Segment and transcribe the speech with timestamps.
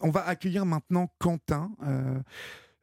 [0.00, 2.20] On va accueillir maintenant Quentin, euh,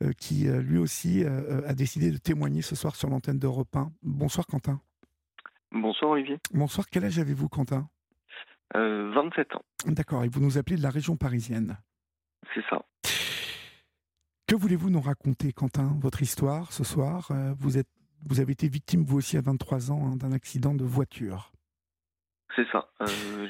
[0.04, 3.90] euh, qui euh, lui aussi a décidé de témoigner ce soir sur l'antenne d'Europe 1.
[4.04, 4.82] Bonsoir Quentin.
[5.72, 6.38] Bonsoir Olivier.
[6.54, 7.88] Bonsoir, quel âge avez-vous Quentin?
[8.74, 9.62] 27 ans.
[9.86, 11.78] D'accord, et vous nous appelez de la région parisienne.
[12.54, 12.82] C'est ça.
[14.48, 17.32] Que voulez-vous nous raconter Quentin, votre histoire ce soir?
[17.58, 17.88] Vous, êtes,
[18.28, 21.54] vous avez été victime vous aussi à 23 ans hein, d'un accident de voiture.
[22.56, 22.90] C'est ça.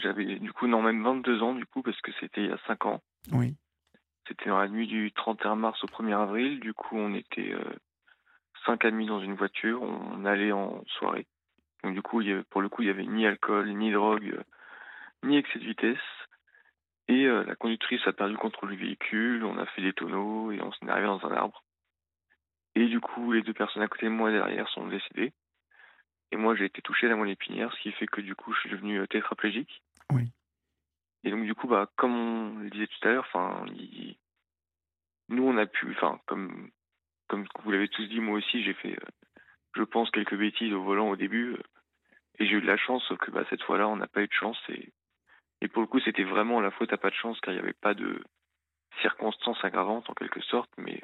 [0.04, 2.59] J'avais du coup non même 22 ans du coup parce que c'était il y a
[2.68, 3.02] 5 ans.
[3.32, 3.55] Oui.
[4.28, 6.60] C'était dans la nuit du 31 mars au 1er avril.
[6.60, 7.75] Du coup, on était euh,
[8.66, 9.82] cinq amis dans une voiture.
[9.82, 11.28] On allait en soirée.
[11.83, 14.43] Donc, du coup, pour le coup, il n'y avait ni alcool, ni drogue, euh,
[15.24, 15.97] ni excès de vitesse.
[17.07, 19.44] Et euh, la conductrice a perdu le contrôle du véhicule.
[19.44, 21.64] On a fait des tonneaux et on s'est arrivé dans un arbre.
[22.74, 25.33] Et du coup, les deux personnes à côté de moi derrière sont décédées.
[26.32, 28.52] Et moi, j'ai été touché à la moelle épinière, ce qui fait que du coup,
[28.54, 29.83] je suis devenu tétraplégique.
[30.11, 30.32] Oui.
[31.25, 33.66] Et donc du coup, bah, comme on le disait tout à l'heure, enfin,
[35.30, 36.70] nous on a pu, enfin, comme
[37.28, 39.41] comme vous l'avez tous dit, moi aussi j'ai fait, euh,
[39.75, 41.64] je pense, quelques bêtises au volant au début, euh,
[42.38, 44.33] et j'ai eu de la chance, que bah, cette fois-là, on n'a pas eu de
[44.33, 44.94] chance, et,
[45.61, 47.64] et pour le coup, c'était vraiment la faute à pas de chance, car il n'y
[47.64, 48.23] avait pas de
[49.02, 51.02] circonstances aggravantes en quelque sorte, mais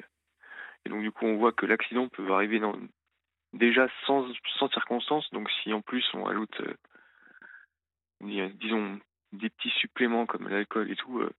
[0.84, 2.76] et donc du coup, on voit que l'accident peut arriver dans
[3.52, 9.00] déjà sans, sans circonstances, donc si en plus on ajoute, euh, disons,
[9.32, 11.30] des petits suppléments comme l'alcool et tout, euh,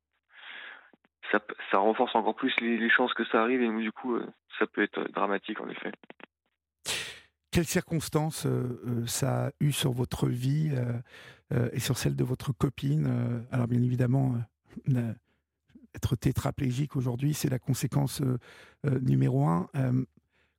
[1.31, 4.25] ça, renforce encore plus les, chances que ça arrive et du coup, euh,
[4.59, 5.91] ça peut être dramatique en effet.
[7.51, 10.75] Quelles circonstances euh, ça a eu sur votre vie
[11.71, 14.35] et sur celle de votre copine Alors bien évidemment,
[15.93, 18.23] être tétraplégique aujourd'hui, c'est la conséquence
[18.83, 19.67] numéro un.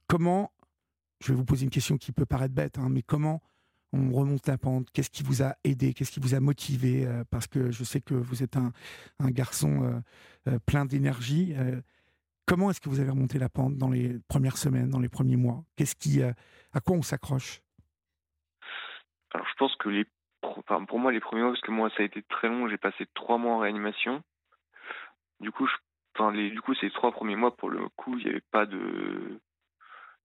[0.07, 0.53] comment,
[1.21, 3.43] je vais vous poser une question qui peut paraître bête, hein, mais comment
[3.95, 7.25] on remonte la pente Qu'est-ce qui vous a aidé Qu'est-ce qui vous a motivé euh,
[7.31, 8.73] Parce que je sais que vous êtes un,
[9.31, 11.55] garçon euh, euh, plein d'énergie.
[12.47, 15.36] comment est-ce que vous avez remonté la pente dans les premières semaines, dans les premiers
[15.36, 15.62] mois?
[15.77, 17.61] Qu'est-ce qui, à quoi on s'accroche?
[19.33, 20.05] Alors, je pense que les,
[20.40, 22.69] pour moi, les premiers mois, parce que moi, ça a été très long.
[22.69, 24.23] J'ai passé trois mois en réanimation.
[25.40, 25.69] Du coup,
[26.33, 29.40] du coup, ces trois premiers mois, pour le coup, il n'y avait pas de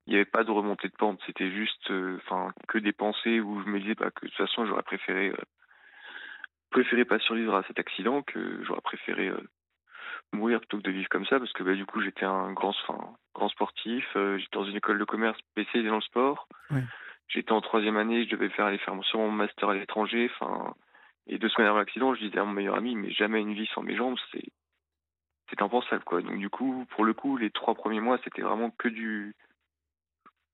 [0.09, 3.39] il n'y avait pas de remontée de pente, c'était juste euh, enfin que des pensées
[3.39, 5.37] où je me disais bah, que de toute façon j'aurais préféré euh,
[6.71, 9.39] préféré pas survivre à cet accident, que j'aurais préféré euh,
[10.33, 12.73] mourir plutôt que de vivre comme ça parce que bah, du coup j'étais un grand
[12.87, 16.47] enfin, grand sportif, j'étais dans une école de commerce spécialisée dans le sport.
[17.27, 20.73] J'étais en troisième année, je devais faire aller faire mon master à l'étranger, enfin
[21.27, 23.69] et deux semaines avant l'accident, je disais à mon meilleur ami mais jamais une vie
[23.75, 24.49] sans mes jambes, c'est
[25.51, 26.23] c'est impensable quoi.
[26.23, 29.35] Donc du coup, pour le coup, les trois premiers mois, c'était vraiment que du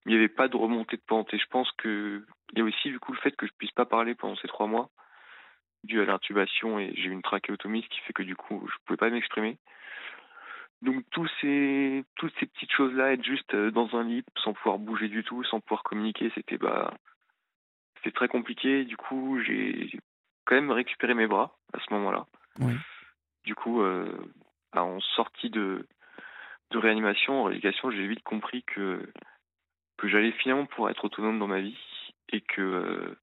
[0.05, 1.33] il n'y avait pas de remontée de pente.
[1.33, 3.71] Et je pense que il y a aussi du coup le fait que je puisse
[3.71, 4.89] pas parler pendant ces trois mois,
[5.83, 8.75] dû à l'intubation et j'ai eu une trachéotomie, ce qui fait que du coup je
[8.85, 9.57] pouvais pas m'exprimer.
[10.81, 14.77] Donc tous ces, toutes ces petites choses-là, être juste euh, dans un lit sans pouvoir
[14.77, 16.93] bouger du tout, sans pouvoir communiquer, c'était bah
[17.97, 18.83] c'était très compliqué.
[18.85, 19.89] Du coup j'ai
[20.45, 22.25] quand même récupéré mes bras à ce moment-là.
[23.45, 24.11] Du coup, euh,
[24.73, 25.87] bah, en sortie de,
[26.71, 29.07] de réanimation, en rééducation, j'ai vite compris que
[29.97, 31.77] que j'allais finalement pour être autonome dans ma vie
[32.29, 33.17] et que euh,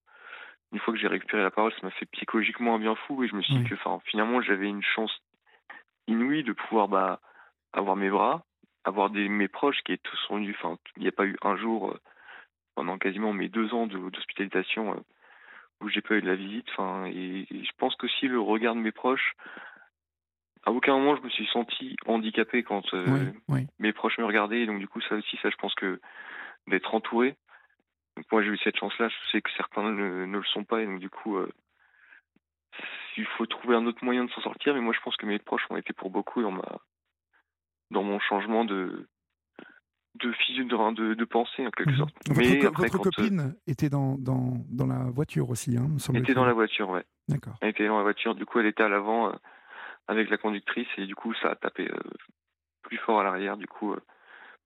[0.73, 3.29] une fois que j'ai récupéré la parole, ça m'a fait psychologiquement un bien fou et
[3.29, 5.13] je me suis dit que finalement j'avais une chance
[6.09, 7.21] inouïe de pouvoir bah,
[7.73, 8.45] avoir mes bras,
[8.85, 10.57] avoir des, mes proches qui tous sont venus.
[10.59, 12.01] Enfin, il n'y a pas eu un jour euh,
[12.75, 15.01] pendant quasiment mes deux ans d'hospitalisation euh,
[15.83, 16.67] où j'ai pas eu de la visite.
[16.71, 19.35] Enfin, et, je pense que si le regard de mes proches,
[20.65, 22.95] à aucun moment je me suis senti handicapé quand
[23.79, 24.65] mes proches me regardaient.
[24.65, 26.01] donc du coup ça aussi, ça je pense que
[26.69, 27.37] d'être entouré.
[28.17, 30.87] Donc moi j'ai eu cette chance-là, je sais que certains ne, le sont pas et
[30.87, 31.51] donc du coup euh,
[33.17, 34.75] il faut trouver un autre moyen de s'en sortir.
[34.75, 36.81] Mais moi je pense que mes proches ont été pour beaucoup dans ma
[37.91, 39.09] dans mon changement de
[40.17, 41.97] de de, de, pensée en quelque mhm.
[41.97, 42.15] sorte.
[42.29, 46.35] Votre, Mais votre euh, copine était dans, dans, dans, la voiture aussi, hein, Elle était
[46.35, 47.05] dans la voiture, ouais.
[47.29, 47.55] D'accord.
[47.63, 49.33] Elle était dans la voiture, du coup elle était à l'avant euh,
[50.09, 51.91] avec la conductrice et du coup ça a tapé
[52.83, 53.95] plus fort à l'arrière, du coup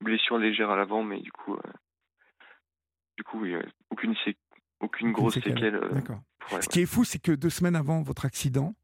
[0.00, 1.56] blessure légère à l'avant, mais du coup
[3.16, 4.14] du coup, il aucune,
[4.80, 5.74] aucune, grosse séquelle.
[5.74, 6.20] Euh, D'accord.
[6.60, 8.74] Ce qui est fou, c'est que deux semaines avant votre accident,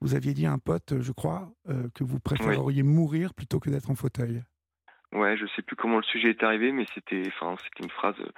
[0.00, 3.70] vous aviez dit à un pote, je crois, euh, que vous préféreriez mourir plutôt que
[3.70, 4.42] d'être en fauteuil.
[5.12, 8.14] Ouais, je sais plus comment le sujet est arrivé, mais c'était, enfin, c'était une phrase,
[8.20, 8.30] euh,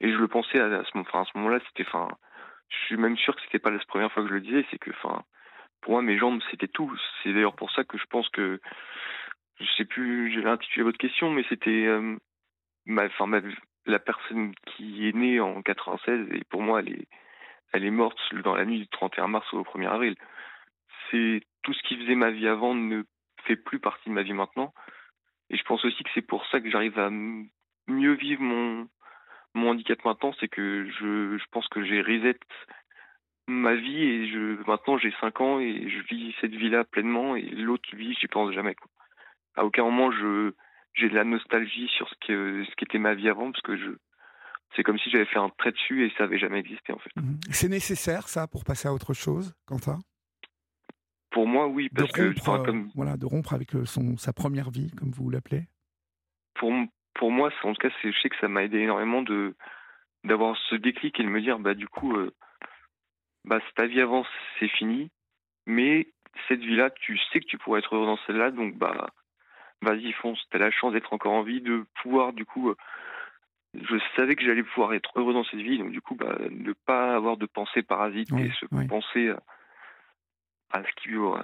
[0.00, 2.08] et je le pensais à, ce, à ce moment-là, c'était, enfin,
[2.68, 4.78] je suis même sûr que c'était pas la première fois que je le disais, c'est
[4.78, 5.24] que, enfin,
[5.80, 6.92] pour moi, mes jambes, c'était tout.
[7.22, 8.60] C'est d'ailleurs pour ça que je pense que,
[9.58, 11.88] je sais plus, j'avais intitulé votre question, mais c'était,
[12.84, 13.40] ma, enfin, ma,
[13.88, 16.82] la personne qui est née en 96 et pour moi
[17.72, 20.14] elle est morte dans la nuit du 31 mars au 1er avril.
[21.10, 23.02] C'est tout ce qui faisait ma vie avant ne
[23.44, 24.72] fait plus partie de ma vie maintenant.
[25.50, 28.88] Et je pense aussi que c'est pour ça que j'arrive à mieux vivre mon,
[29.54, 32.38] handicap maintenant, c'est que je, pense que j'ai reset
[33.48, 34.30] ma vie et
[34.66, 38.52] maintenant j'ai 5 ans et je vis cette vie-là pleinement et l'autre vie j'y pense
[38.52, 38.76] jamais.
[39.56, 40.52] À aucun moment je
[40.98, 43.90] j'ai de la nostalgie sur ce que ce qu'était ma vie avant parce que je
[44.76, 47.10] c'est comme si j'avais fait un trait dessus et ça avait jamais existé en fait.
[47.16, 47.38] Mhm.
[47.50, 49.98] C'est nécessaire ça pour passer à autre chose, Quentin?
[51.30, 54.32] Pour moi oui parce de que rompre, comme voilà de rompre avec euh, son sa
[54.32, 55.68] première vie comme vous l'appelez?
[56.54, 56.72] Pour
[57.14, 59.54] pour moi en tout cas c'est je sais que ça m'a aidé énormément de
[60.24, 62.34] d'avoir ce déclic et de me dire bah du coup euh,
[63.44, 64.24] bah ta vie avant
[64.58, 65.10] c'est fini
[65.66, 66.08] mais
[66.48, 69.10] cette vie-là tu sais que tu pourrais être heureux dans celle-là donc bah
[69.82, 72.76] vas-y fonce t'as la chance d'être encore en vie de pouvoir du coup euh,
[73.74, 76.72] je savais que j'allais pouvoir être heureux dans cette vie, donc du coup, bah, ne
[76.72, 78.86] pas avoir de pensée parasite Oui, et se oui.
[78.86, 79.42] penser à,
[80.72, 81.34] à ce qui, euh,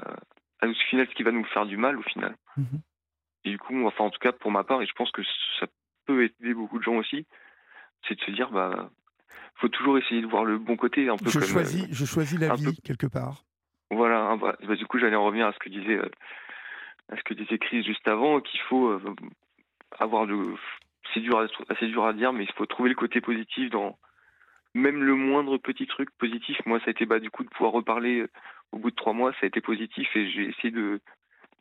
[0.60, 2.34] à, au final, ce qui va nous faire du mal au final.
[2.56, 2.81] Mhm.
[3.44, 5.22] Et du coup, enfin, en tout cas, pour ma part, et je pense que
[5.60, 5.66] ça
[6.06, 7.26] peut aider beaucoup de gens aussi,
[8.08, 8.90] c'est de se dire, bah,
[9.56, 11.48] faut toujours essayer de voir le bon côté, un peu Je comme.
[11.48, 13.44] choisis je choisis la vie peu- quelque part.
[13.90, 16.08] Voilà, bah, bah, du coup, j'allais en revenir à ce que disait, euh,
[17.09, 19.15] à ce que disait Chris juste avant, qu'il faut euh,
[19.99, 20.56] avoir le.
[21.12, 23.99] C'est dur, à, assez dur à dire, mais il faut trouver le côté positif dans
[24.75, 26.56] même le moindre petit truc positif.
[26.67, 28.31] Moi, ça a été bah, du coup de pouvoir reparler euh,
[28.73, 31.01] au bout de trois mois, ça a été positif et j'ai essayé de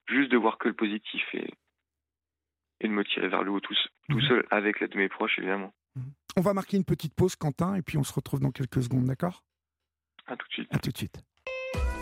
[0.07, 1.53] juste de voir que le positif et,
[2.79, 3.75] et de me tirer vers le haut tout
[4.09, 4.21] Mhm.
[4.21, 5.73] seul avec l'aide de mes proches, évidemment.
[6.35, 9.05] On va marquer une petite pause, Quentin, et puis on se retrouve dans quelques secondes,
[9.05, 9.43] d'accord?
[10.25, 10.75] À tout de suite.
[10.75, 11.21] À tout de suite.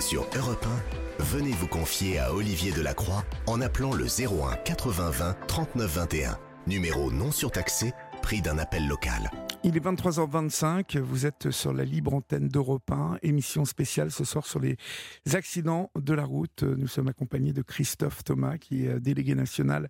[0.02, 0.66] Sur Europe
[1.20, 6.38] 1, venez vous confier à Olivier Delacroix en appelant le 01 80 20 39 21.
[6.68, 9.30] Numéro non surtaxé, prix d'un appel local.
[9.64, 14.48] Il est 23h25, vous êtes sur la libre antenne d'Europe 1, émission spéciale ce soir
[14.48, 14.76] sur les
[15.34, 16.64] accidents de la route.
[16.64, 19.88] Nous sommes accompagnés de Christophe Thomas, qui est euh, délégué national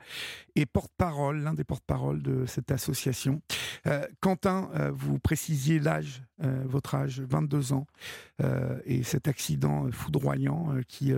[0.55, 3.41] et porte-parole, l'un des porte-parole de cette association.
[3.87, 6.21] Euh, Quentin, euh, vous précisiez l'âge,
[6.65, 7.85] votre âge, 22 ans,
[8.85, 11.13] et cet accident foudroyant qui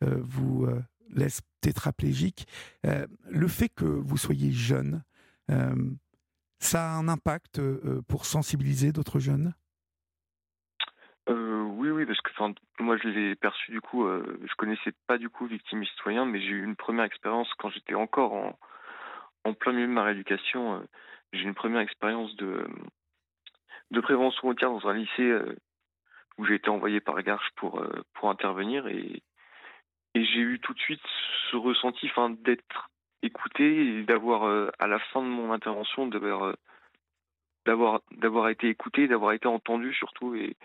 [0.00, 0.66] vous
[1.14, 2.46] laisse tétraplégique.
[2.82, 5.02] Le fait que vous soyez jeune,
[6.58, 9.54] ça a un impact euh, pour sensibiliser d'autres jeunes?
[11.28, 15.18] Euh, oui, oui, parce que moi je l'ai perçu du coup, euh, je connaissais pas
[15.18, 18.32] du coup victime citoyen, mais j'ai eu une première expérience quand j'étais encore
[19.44, 20.76] en, plein milieu de ma rééducation.
[20.76, 20.84] euh,
[21.32, 22.66] j'ai eu une première expérience de,
[23.90, 25.56] de prévention routière dans un lycée euh,
[26.38, 29.22] où j'ai été envoyé par Garches pour, euh, pour intervenir et,
[30.14, 31.02] et j'ai eu tout de suite
[31.50, 32.08] ce ressenti
[32.44, 32.90] d'être
[33.22, 36.54] écouté et d'avoir, euh, à la fin de mon intervention, d'avoir, euh,
[37.64, 40.56] d'avoir, d'avoir été écouté, d'avoir été entendu surtout et,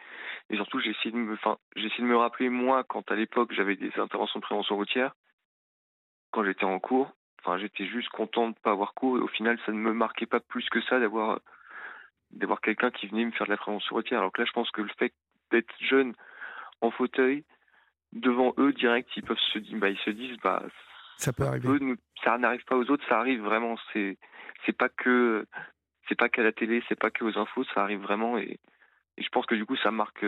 [0.50, 1.38] et surtout, j'ai essayé de me,
[1.76, 5.14] j'ai de me rappeler moi quand à l'époque j'avais des interventions de prévention routière,
[6.32, 7.12] quand j'étais en cours.
[7.40, 10.28] Enfin, j'étais juste content de pas avoir cours et au final, ça ne me marquait
[10.28, 11.40] pas plus que ça d'avoir,
[12.32, 14.20] d'avoir quelqu'un qui venait me faire de la prévention routière.
[14.20, 15.14] Alors que là, je pense que le fait
[15.50, 16.14] d'être jeune
[16.82, 17.44] en fauteuil
[18.14, 20.64] devant eux direct, ils peuvent se bah, ils se disent, bah,
[21.22, 21.96] Ça peut arriver.
[22.24, 23.78] ça n'arrive pas aux autres, ça arrive vraiment.
[23.94, 24.18] C'est,
[24.66, 25.46] c'est pas que,
[26.10, 28.60] c'est pas qu'à la télé, c'est pas que aux infos, ça arrive vraiment et,
[29.18, 30.26] je pense que du coup, ça marque,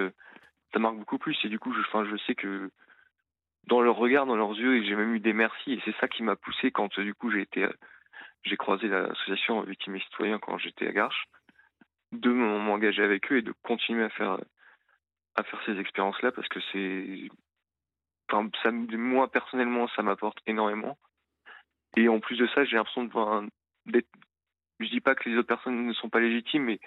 [0.71, 1.35] ça marque beaucoup plus.
[1.45, 2.69] Et du coup, je, enfin, je sais que
[3.65, 5.73] dans leur regard, dans leurs yeux, et j'ai même eu des merci.
[5.73, 7.67] Et c'est ça qui m'a poussé quand du coup j'ai été,
[8.43, 11.25] j'ai croisé l'association Victimes et Citoyens quand j'étais à Garches,
[12.11, 14.37] de m'en- m'engager avec eux et de continuer à faire,
[15.35, 17.29] à faire ces expériences-là parce que c'est,
[18.31, 20.97] enfin, ça, me- moi personnellement, ça m'apporte énormément.
[21.95, 23.05] Et en plus de ça, j'ai l'impression
[23.85, 24.07] d'être.
[24.79, 26.79] Je dis pas que les autres personnes ne sont pas légitimes, mais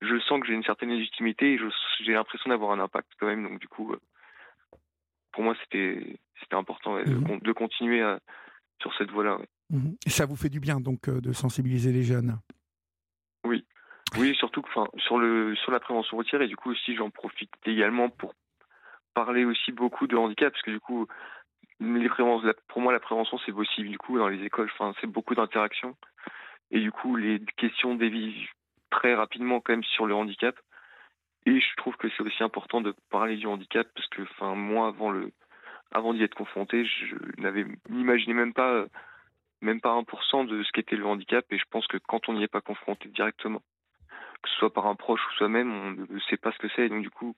[0.00, 1.60] je sens que j'ai une certaine légitimité et
[2.00, 3.42] j'ai l'impression d'avoir un impact quand même.
[3.48, 4.00] Donc du coup, euh,
[5.32, 8.20] pour moi, c'était c'était important ouais, de con- de, continuer à-
[8.80, 9.38] sur cette voie-là.
[9.38, 9.48] ouais.
[10.06, 12.38] Et ça vous fait du bien donc euh, de sensibiliser les jeunes?
[14.18, 17.08] Oui, surtout que, enfin, sur le sur la prévention routière et du coup aussi j'en
[17.08, 18.34] profite également pour
[19.14, 21.06] parler aussi beaucoup de handicap parce que du coup
[21.80, 22.08] les
[22.68, 25.96] pour moi la prévention c'est aussi du coup dans les écoles, enfin c'est beaucoup d'interactions.
[26.70, 28.34] Et du coup les questions dévient
[28.90, 30.58] très rapidement quand même sur le handicap.
[31.44, 34.88] Et je trouve que c'est aussi important de parler du handicap parce que enfin moi
[34.88, 35.32] avant le
[35.92, 38.84] avant d'y être confronté je n'avais n'imaginais même pas
[39.60, 41.44] même pas 1% de ce qu'était le handicap.
[41.50, 43.62] Et je pense que quand on n'y est pas confronté directement
[44.42, 46.88] que ce soit par un proche ou soi-même, on ne sait pas ce que c'est.
[46.88, 47.36] Donc, du coup,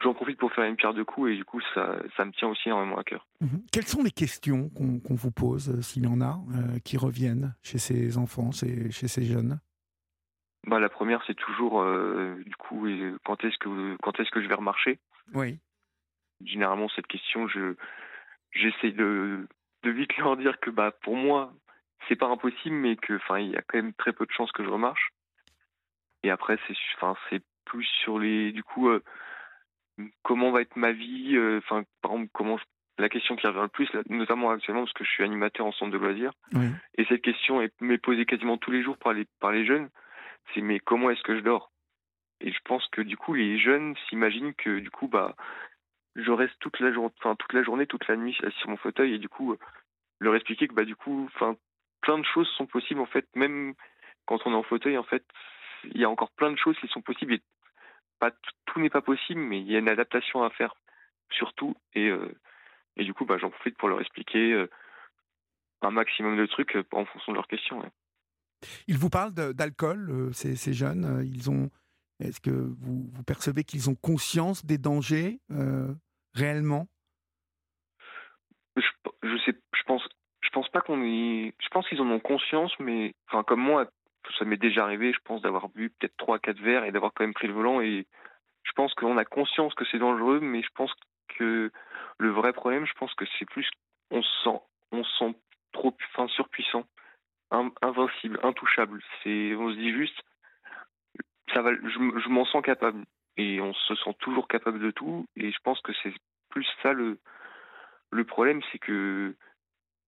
[0.00, 2.48] j'en profite pour faire une pierre deux coups et du coup, ça, ça me tient
[2.48, 3.26] aussi énormément à cœur.
[3.40, 3.64] Mhm.
[3.72, 7.54] Quelles sont les questions qu'on vous pose, euh, s'il y en a, euh, qui reviennent
[7.62, 9.60] chez ces enfants, chez ces jeunes?
[10.66, 12.86] Bah, la première, c'est toujours, euh, du coup,
[13.24, 14.98] quand est-ce que, quand est-ce que je vais remarcher?
[15.34, 15.58] Oui.
[16.44, 17.74] Généralement, cette question, je,
[18.54, 19.46] j'essaie de,
[19.82, 21.52] de vite leur dire que bah pour moi
[22.08, 24.64] c'est pas impossible, mais que il y a quand même très peu de chances que
[24.64, 25.10] je remarche.
[26.22, 28.88] Et après c'est plus sur les du coup
[30.22, 32.58] comment va être ma vie, euh, enfin par exemple comment
[32.98, 35.90] la question qui revient le plus, notamment actuellement parce que je suis animateur en centre
[35.92, 36.32] de loisirs,
[36.96, 39.88] et cette question m'est posée quasiment tous les jours par les par les jeunes,
[40.52, 41.72] c'est mais comment est-ce que je dors?
[42.40, 45.34] Et je pense que du coup les jeunes s'imaginent que du coup bah
[46.16, 49.14] je reste toute la journée, enfin toute la journée, toute la nuit sur mon fauteuil.
[49.14, 49.56] Et du coup
[50.20, 51.56] leur expliquer que bah du coup, enfin
[52.00, 53.74] plein de choses sont possibles en fait, même
[54.26, 55.24] quand on est en fauteuil en fait,
[55.84, 57.34] il y a encore plein de choses qui sont possibles.
[57.34, 57.42] Et
[58.24, 60.74] pas tout n'est pas possible, mais il y a une adaptation à faire
[61.30, 62.34] surtout et euh,
[62.96, 64.70] et du coup bah j'en profite pour leur expliquer euh,
[65.82, 67.82] un maximum de trucs euh, en fonction de leurs questions.
[68.86, 71.68] Ils vous parlent d'alcool, ces, ces, jeunes, ils ont
[72.18, 75.40] est-ce que vous, vous percevez qu'ils ont conscience des dangers
[76.32, 76.86] réellement?
[78.76, 78.86] Je,
[79.22, 80.08] je, sais, je pense,
[80.40, 80.96] je pense pas qu'on.
[80.96, 83.90] Je pense qu'ils en ont conscience, mais enfin comme moi,
[84.32, 85.12] ça m'est déjà arrivé.
[85.12, 87.80] Je pense d'avoir bu peut-être trois, quatre verres et d'avoir quand même pris le volant.
[87.80, 88.06] Et
[88.62, 90.92] je pense qu'on a conscience que c'est dangereux, mais je pense
[91.38, 91.70] que
[92.18, 93.68] le vrai problème, je pense que c'est plus
[94.10, 94.60] on se sent,
[94.92, 95.34] on se sent
[95.72, 95.96] trop,
[96.28, 96.84] surpuissant,
[97.50, 99.02] invincible, intouchable.
[99.26, 100.20] On se dit juste,
[101.52, 103.04] ça va, je, je m'en sens capable
[103.36, 105.26] et on se sent toujours capable de tout.
[105.36, 106.12] Et je pense que c'est
[106.50, 107.18] plus ça le
[108.10, 109.34] le problème, c'est que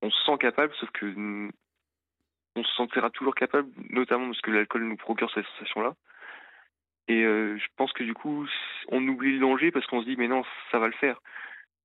[0.01, 1.51] on se sent capable, sauf que
[2.57, 5.95] on se sentira toujours capable, notamment parce que l'alcool nous procure cette sensation-là.
[7.09, 8.47] Et euh, je pense que du coup,
[8.89, 11.21] on oublie le danger parce qu'on se dit mais non, ça va le faire.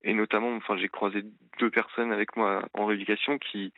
[0.02, 1.24] Et notamment, enfin, j'ai croisé
[1.60, 3.72] deux personnes avec moi en rééducation qui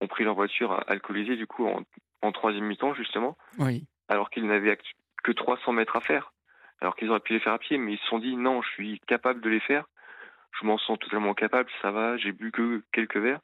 [0.00, 1.82] ont pris leur voiture alcoolisée du coup en,
[2.22, 3.84] en troisième mi-temps justement, oui.
[4.08, 4.78] alors qu'ils n'avaient
[5.24, 6.32] que 300 mètres à faire,
[6.80, 8.68] alors qu'ils auraient pu les faire à pied, mais ils se sont dit non, je
[8.68, 9.86] suis capable de les faire
[10.60, 13.40] je m'en sens totalement capable, ça va, j'ai bu que quelques verres.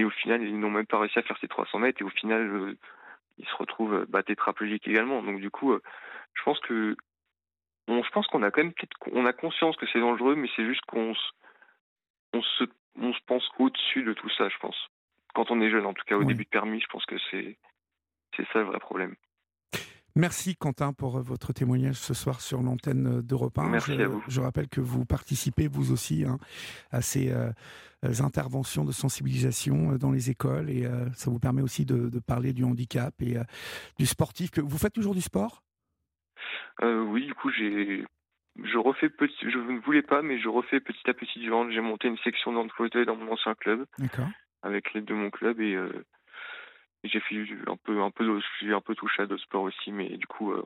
[0.00, 2.00] Et au final, ils n'ont même pas réussi à faire ces 300 mètres.
[2.00, 2.78] Et au final, euh,
[3.36, 5.22] ils se retrouvent euh, bah, tétraplégiques également.
[5.22, 5.82] Donc du coup, euh,
[6.32, 6.96] je pense que
[7.86, 8.72] on, je pense qu'on a quand même
[9.12, 11.30] on a conscience que c'est dangereux, mais c'est juste qu'on se,
[12.32, 12.64] on se,
[12.98, 14.88] on se pense au-dessus de tout ça, je pense.
[15.34, 17.58] Quand on est jeune, en tout cas au début de permis, je pense que c'est
[18.36, 19.16] c'est ça le vrai problème.
[20.16, 23.68] Merci Quentin pour euh, votre témoignage ce soir sur l'antenne euh, d'Europe 1.
[23.68, 24.22] Merci je, à vous.
[24.28, 26.38] Je rappelle que vous participez vous aussi hein,
[26.90, 27.52] à ces euh,
[28.20, 33.12] interventions de sensibilisation dans les écoles et ça vous permet aussi de, parler du handicap
[33.20, 33.36] et
[33.98, 34.50] du sportif.
[34.50, 34.62] Que...
[34.62, 35.62] Vous faites toujours du sport?
[36.82, 38.06] Oui, du coup j'ai
[38.64, 41.70] je refais petit, je ne voulais pas, mais je refais petit à petit du hand.
[41.70, 43.84] J'ai monté une section de fauteuil dans mon ancien club,
[44.62, 45.76] avec l'aide de mon club et
[47.04, 50.16] j'ai fait un peu, un peu, j'ai un peu touché à d'autres sports aussi, mais
[50.16, 50.64] du coup, euh,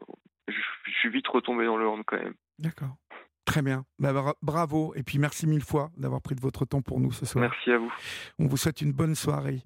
[0.48, 2.34] je, suis vite retombé dans le hand quand même.
[2.58, 2.96] D'accord.
[3.44, 3.84] Très bien.
[3.98, 4.94] Bah, bravo.
[4.96, 7.42] Et puis merci mille fois d'avoir pris de votre temps pour nous ce soir.
[7.42, 7.92] Merci à vous.
[8.38, 9.62] On vous souhaite une bonne soirée.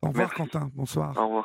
[0.00, 0.70] Au revoir Quentin.
[0.74, 1.16] Bonsoir.
[1.18, 1.42] Au revoir.